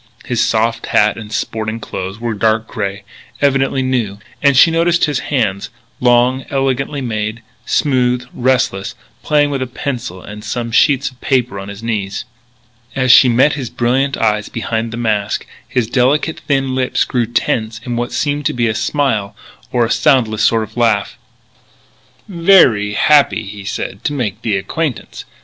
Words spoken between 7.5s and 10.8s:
smooth, restless, playing with a pencil and some